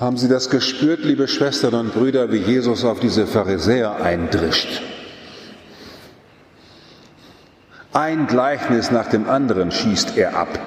[0.00, 4.80] Haben Sie das gespürt, liebe Schwestern und Brüder, wie Jesus auf diese Pharisäer eindrischt?
[7.92, 10.58] Ein Gleichnis nach dem anderen schießt er ab.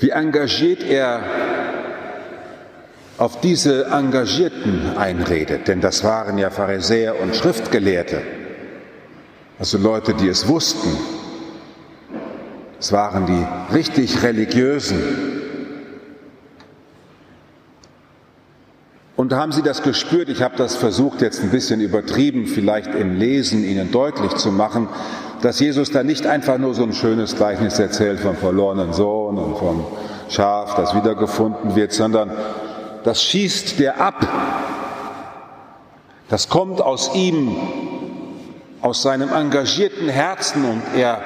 [0.00, 1.22] Wie engagiert er
[3.16, 8.22] auf diese Engagierten einredet, denn das waren ja Pharisäer und Schriftgelehrte,
[9.60, 10.90] also Leute, die es wussten.
[12.80, 15.35] Es waren die richtig religiösen,
[19.16, 20.28] Und haben Sie das gespürt?
[20.28, 24.88] Ich habe das versucht, jetzt ein bisschen übertrieben, vielleicht im Lesen Ihnen deutlich zu machen,
[25.40, 29.56] dass Jesus da nicht einfach nur so ein schönes Gleichnis erzählt vom verlorenen Sohn und
[29.56, 29.86] vom
[30.28, 32.30] Schaf, das wiedergefunden wird, sondern
[33.04, 34.26] das schießt der ab.
[36.28, 37.56] Das kommt aus ihm,
[38.82, 41.22] aus seinem engagierten Herzen und er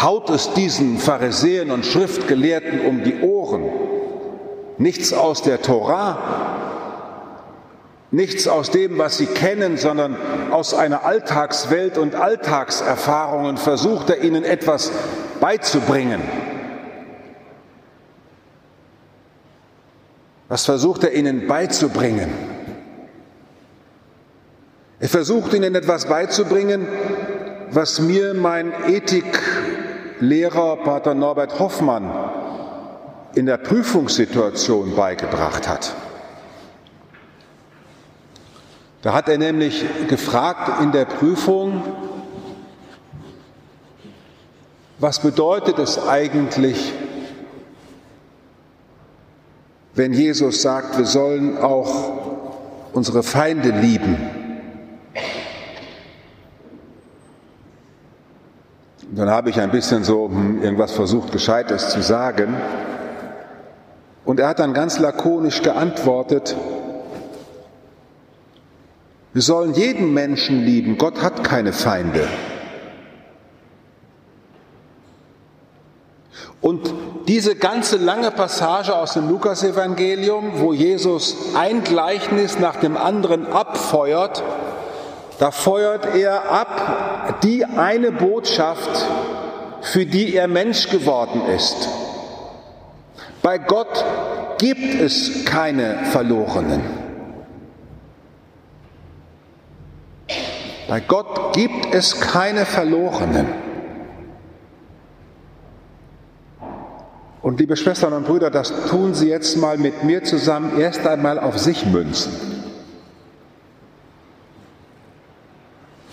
[0.00, 3.64] haut es diesen Pharisäern und Schriftgelehrten um die Ohren.
[4.78, 6.71] Nichts aus der Torah,
[8.12, 10.16] Nichts aus dem, was sie kennen, sondern
[10.50, 14.92] aus einer Alltagswelt und Alltagserfahrungen versucht er ihnen etwas
[15.40, 16.20] beizubringen.
[20.50, 22.28] Was versucht er ihnen beizubringen?
[25.00, 26.86] Er versucht ihnen etwas beizubringen,
[27.70, 32.12] was mir mein Ethiklehrer Pater Norbert Hoffmann
[33.34, 35.94] in der Prüfungssituation beigebracht hat.
[39.02, 41.82] Da hat er nämlich gefragt in der Prüfung,
[44.98, 46.92] was bedeutet es eigentlich,
[49.94, 52.12] wenn Jesus sagt, wir sollen auch
[52.92, 54.16] unsere Feinde lieben?
[59.14, 62.56] dann habe ich ein bisschen so hm, irgendwas versucht, Gescheites zu sagen.
[64.24, 66.56] Und er hat dann ganz lakonisch geantwortet,
[69.32, 70.98] wir sollen jeden Menschen lieben.
[70.98, 72.28] Gott hat keine Feinde.
[76.60, 76.94] Und
[77.26, 84.44] diese ganze lange Passage aus dem Lukasevangelium, wo Jesus ein Gleichnis nach dem anderen abfeuert,
[85.40, 89.08] da feuert er ab die eine Botschaft,
[89.80, 91.88] für die er Mensch geworden ist.
[93.42, 94.04] Bei Gott
[94.58, 97.01] gibt es keine Verlorenen.
[100.92, 103.46] Bei Gott gibt es keine Verlorenen.
[107.40, 111.38] Und liebe Schwestern und Brüder, das tun Sie jetzt mal mit mir zusammen erst einmal
[111.38, 112.34] auf sich münzen.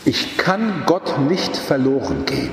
[0.06, 2.52] Ich kann Gott nicht verloren gehen.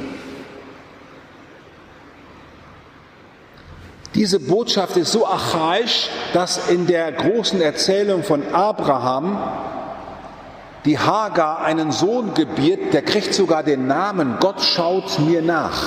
[4.16, 9.38] Diese Botschaft ist so archaisch, dass in der großen Erzählung von Abraham
[10.86, 15.82] die Hagar einen Sohn gebiert, der kriegt sogar den Namen Gott schaut mir nach.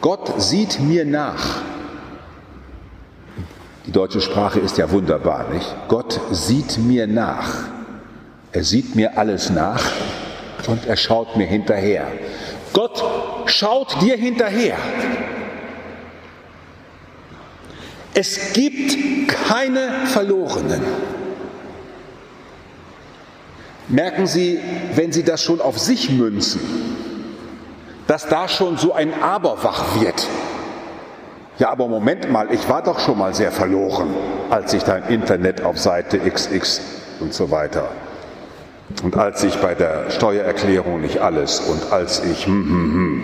[0.00, 1.62] Gott sieht mir nach.
[3.86, 5.74] Die deutsche Sprache ist ja wunderbar, nicht?
[5.88, 7.48] Gott sieht mir nach.
[8.52, 9.82] Er sieht mir alles nach
[10.66, 12.06] und er schaut mir hinterher.
[12.72, 13.02] Gott
[13.46, 14.76] schaut dir hinterher.
[18.12, 20.82] Es gibt keine Verlorenen.
[23.90, 24.60] Merken Sie,
[24.94, 26.60] wenn Sie das schon auf sich münzen,
[28.06, 30.26] dass da schon so ein Aber wach wird.
[31.58, 34.08] Ja, aber Moment mal, ich war doch schon mal sehr verloren,
[34.48, 36.80] als ich da im Internet auf Seite XX
[37.20, 37.88] und so weiter.
[39.02, 43.22] Und als ich bei der Steuererklärung nicht alles und als ich hm, hm, hm.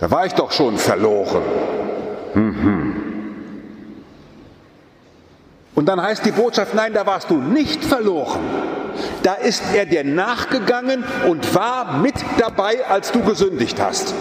[0.00, 1.42] Da war ich doch schon verloren.
[2.34, 3.13] Hm, hm.
[5.74, 8.40] Und dann heißt die Botschaft, nein, da warst du nicht verloren.
[9.22, 14.14] Da ist er dir nachgegangen und war mit dabei, als du gesündigt hast.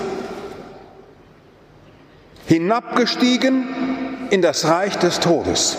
[2.47, 5.77] Hinabgestiegen in das Reich des Todes.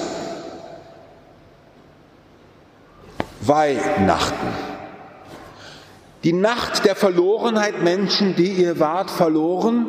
[3.40, 4.46] Weihnachten.
[6.22, 9.86] Die Nacht der Verlorenheit, Menschen, die ihr wart verloren,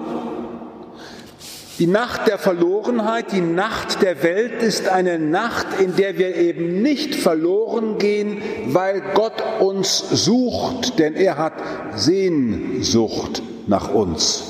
[1.79, 6.81] die Nacht der Verlorenheit, die Nacht der Welt ist eine Nacht, in der wir eben
[6.81, 11.53] nicht verloren gehen, weil Gott uns sucht, denn er hat
[11.95, 14.43] Sehnsucht nach uns.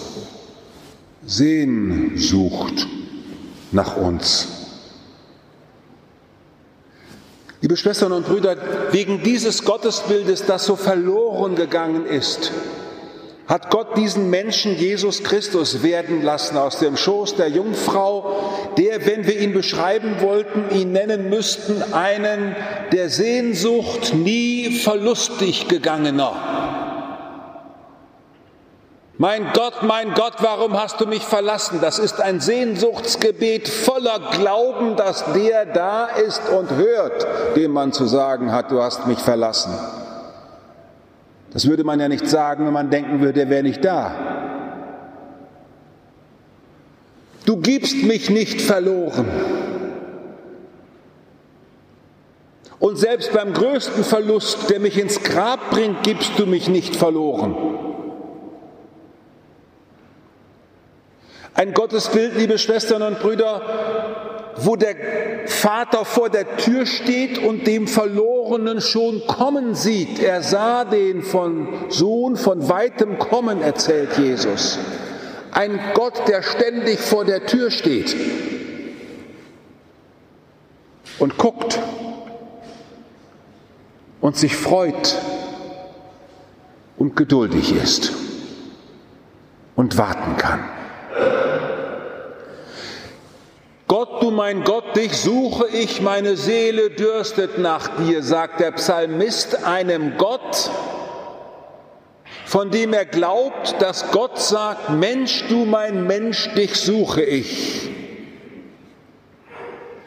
[1.25, 2.87] Sehnsucht
[3.71, 4.47] nach uns.
[7.61, 8.57] Liebe Schwestern und Brüder,
[8.91, 12.51] wegen dieses Gottesbildes, das so verloren gegangen ist,
[13.47, 19.27] hat Gott diesen Menschen Jesus Christus werden lassen aus dem Schoß der Jungfrau, der, wenn
[19.27, 22.55] wir ihn beschreiben wollten, ihn nennen müssten, einen
[22.91, 26.33] der Sehnsucht nie verlustig gegangener.
[29.17, 31.79] Mein Gott, mein Gott, warum hast du mich verlassen?
[31.81, 37.25] Das ist ein Sehnsuchtsgebet voller Glauben, dass der da ist und hört,
[37.55, 39.71] dem man zu sagen hat, du hast mich verlassen.
[41.55, 44.13] Das würde man ja nicht sagen, wenn man denken würde, er wäre nicht da.
[47.45, 49.25] Du gibst mich nicht verloren.
[52.77, 57.84] Und selbst beim größten Verlust, der mich ins Grab bringt, gibst du mich nicht verloren.
[61.57, 63.61] Ein Gottesbild, liebe Schwestern und Brüder,
[64.57, 64.93] wo der
[65.47, 70.19] Vater vor der Tür steht und dem Verlorenen schon kommen sieht.
[70.19, 74.77] Er sah den von Sohn von weitem kommen, erzählt Jesus.
[75.51, 78.13] Ein Gott, der ständig vor der Tür steht
[81.19, 81.79] und guckt
[84.19, 85.15] und sich freut
[86.97, 88.11] und geduldig ist
[89.77, 90.75] und warten kann.
[93.87, 99.63] Gott, du mein Gott, dich suche ich, meine Seele dürstet nach dir, sagt der Psalmist
[99.63, 100.71] einem Gott,
[102.43, 107.87] von dem er glaubt, dass Gott sagt, Mensch, du mein Mensch, dich suche ich.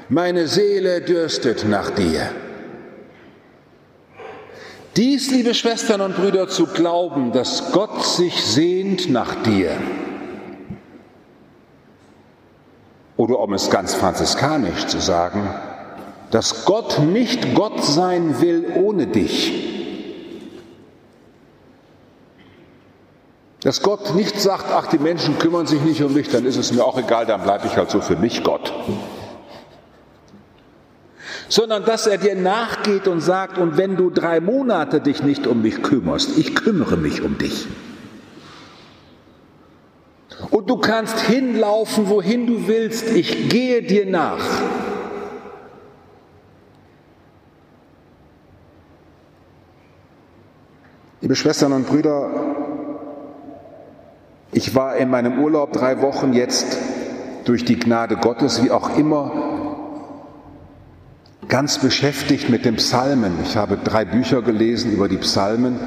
[0.09, 2.33] Meine Seele dürstet nach dir.
[4.97, 9.77] Dies, liebe Schwestern und Brüder, zu glauben, dass Gott sich sehnt nach dir,
[13.19, 15.51] Oder um es ganz franziskanisch zu sagen,
[16.31, 19.53] dass Gott nicht Gott sein will ohne dich.
[23.63, 26.73] Dass Gott nicht sagt, ach, die Menschen kümmern sich nicht um mich, dann ist es
[26.73, 28.73] mir auch egal, dann bleibe ich halt so für mich Gott.
[31.49, 35.63] Sondern dass er dir nachgeht und sagt, und wenn du drei Monate dich nicht um
[35.63, 37.67] mich kümmerst, ich kümmere mich um dich.
[40.51, 43.11] Und du kannst hinlaufen, wohin du willst.
[43.11, 44.45] Ich gehe dir nach.
[51.21, 52.31] Liebe Schwestern und Brüder,
[54.53, 56.79] ich war in meinem Urlaub drei Wochen jetzt
[57.45, 59.33] durch die Gnade Gottes, wie auch immer,
[61.49, 63.33] ganz beschäftigt mit den Psalmen.
[63.43, 65.81] Ich habe drei Bücher gelesen über die Psalmen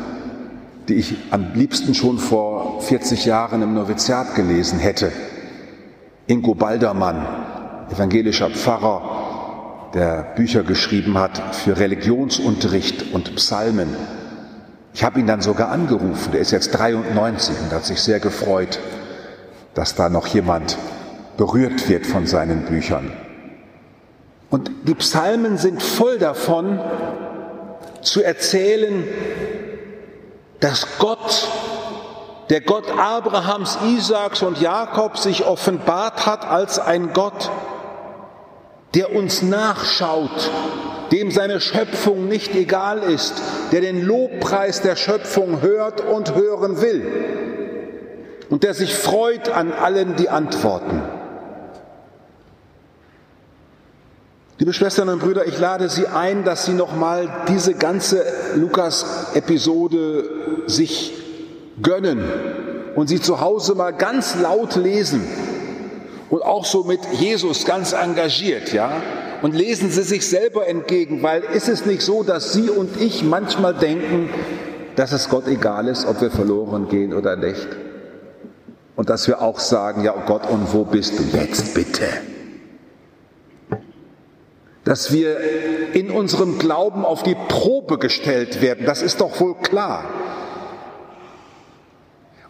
[0.92, 2.51] die ich am liebsten schon vor
[2.82, 5.12] 40 Jahren im Noviziat gelesen hätte.
[6.28, 7.26] Ingo Baldermann,
[7.92, 13.96] evangelischer Pfarrer, der Bücher geschrieben hat für Religionsunterricht und Psalmen.
[14.94, 18.80] Ich habe ihn dann sogar angerufen, der ist jetzt 93 und hat sich sehr gefreut,
[19.74, 20.78] dass da noch jemand
[21.38, 23.12] berührt wird von seinen Büchern.
[24.50, 26.80] Und die Psalmen sind voll davon,
[28.02, 29.04] zu erzählen,
[30.60, 31.48] dass Gott,
[32.52, 37.50] der Gott Abrahams, Isaaks und Jakobs sich offenbart hat als ein Gott,
[38.94, 40.52] der uns nachschaut,
[41.14, 47.06] dem seine Schöpfung nicht egal ist, der den Lobpreis der Schöpfung hört und hören will
[48.50, 51.02] und der sich freut an allen, die antworten.
[54.58, 58.26] Liebe Schwestern und Brüder, ich lade Sie ein, dass Sie nochmal diese ganze
[58.58, 61.21] Lukas-Episode sich
[61.82, 62.24] gönnen
[62.96, 65.22] und sie zu Hause mal ganz laut lesen
[66.30, 69.02] und auch so mit Jesus ganz engagiert, ja.
[69.42, 73.24] Und lesen Sie sich selber entgegen, weil ist es nicht so, dass Sie und ich
[73.24, 74.30] manchmal denken,
[74.96, 77.68] dass es Gott egal ist, ob wir verloren gehen oder nicht?
[78.96, 82.06] Und dass wir auch sagen, ja oh Gott, und wo bist du jetzt bitte?
[84.84, 85.38] dass wir
[85.94, 88.86] in unserem Glauben auf die Probe gestellt werden.
[88.86, 90.06] Das ist doch wohl klar.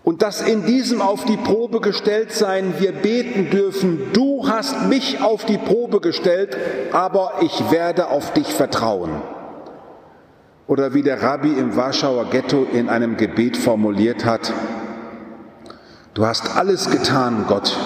[0.04, 5.22] Und dass in diesem auf die Probe gestellt sein wir beten dürfen, du hast mich
[5.22, 6.58] auf die Probe gestellt,
[6.92, 9.22] aber ich werde auf dich vertrauen.
[10.66, 14.54] Oder wie der Rabbi im Warschauer Ghetto in einem Gebet formuliert hat,
[16.16, 17.78] du hast alles getan, Gott,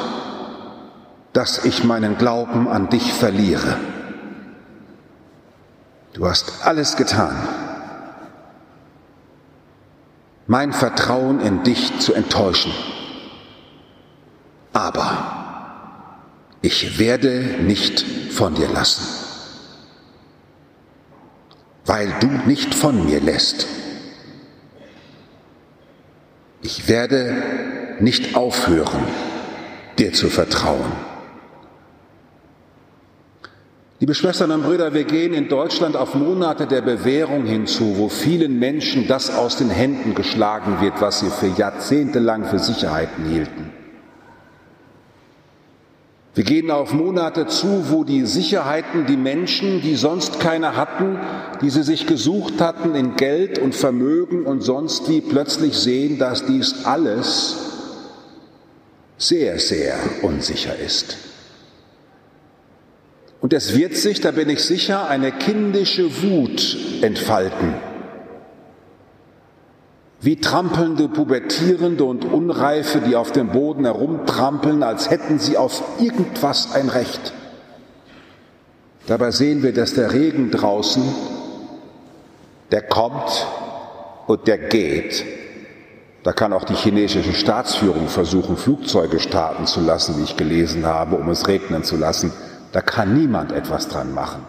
[1.34, 3.78] dass ich meinen Glauben an dich verliere.
[6.14, 7.36] Du hast alles getan,
[10.48, 12.72] mein Vertrauen in dich zu enttäuschen.
[14.74, 16.16] Aber
[16.62, 19.06] ich werde nicht von dir lassen,
[21.86, 23.68] weil du nicht von mir lässt.
[26.62, 29.06] Ich werde nicht aufhören,
[29.98, 30.92] dir zu vertrauen.
[33.98, 38.60] Liebe Schwestern und Brüder, wir gehen in Deutschland auf Monate der Bewährung hinzu, wo vielen
[38.60, 43.72] Menschen das aus den Händen geschlagen wird, was sie für Jahrzehnte lang für Sicherheiten hielten.
[46.34, 51.18] Wir gehen auf Monate zu, wo die Sicherheiten, die Menschen, die sonst keine hatten,
[51.62, 56.46] die sie sich gesucht hatten in Geld und Vermögen und sonst wie, plötzlich sehen, dass
[56.46, 57.56] dies alles
[59.18, 61.25] sehr, sehr unsicher ist.
[63.42, 67.76] Und es wird sich, da bin ich sicher, eine kindische Wut entfalten.
[70.22, 76.74] Wie trampelnde Pubertierende und Unreife, die auf dem Boden herumtrampeln, als hätten sie auf irgendwas
[76.74, 77.34] ein Recht.
[79.08, 81.04] Dabei sehen wir, dass der Regen draußen,
[82.72, 83.46] der kommt
[84.26, 85.24] und der geht.
[86.24, 91.18] Da kann auch die chinesische Staatsführung versuchen, Flugzeuge starten zu lassen, wie ich gelesen habe,
[91.18, 92.34] um es regnen zu lassen.
[92.76, 94.46] Da kann niemand etwas dran machen.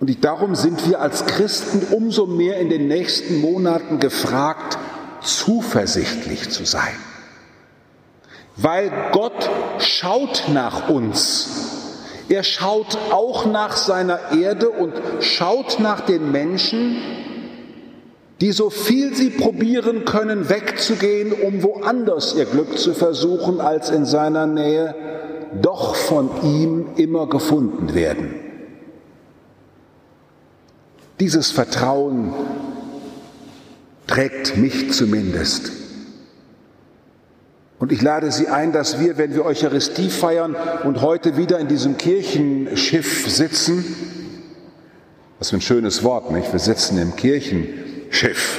[0.00, 4.76] Und darum sind wir als Christen umso mehr in den nächsten Monaten gefragt,
[5.22, 6.96] zuversichtlich zu sein.
[8.56, 11.76] Weil Gott schaut nach uns.
[12.28, 16.96] Er schaut auch nach seiner Erde und schaut nach den Menschen,
[18.40, 24.04] die so viel sie probieren können, wegzugehen, um woanders ihr Glück zu versuchen, als in
[24.04, 24.96] seiner Nähe
[25.62, 28.34] doch von ihm immer gefunden werden.
[31.20, 32.32] Dieses Vertrauen
[34.06, 35.72] trägt mich zumindest.
[37.78, 41.68] Und ich lade Sie ein, dass wir, wenn wir Eucharistie feiern und heute wieder in
[41.68, 43.84] diesem Kirchenschiff sitzen,
[45.38, 46.52] was für ein schönes Wort, nicht?
[46.52, 48.58] Wir sitzen im Kirchenschiff,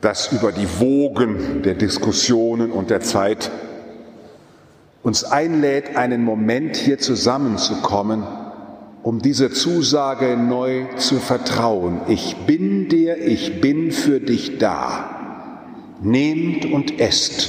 [0.00, 3.50] das über die Wogen der Diskussionen und der Zeit
[5.02, 8.22] uns einlädt, einen Moment hier zusammenzukommen,
[9.02, 12.00] um diese Zusage neu zu vertrauen.
[12.06, 15.18] Ich bin dir, ich bin für dich da.
[16.00, 17.48] Nehmt und esst,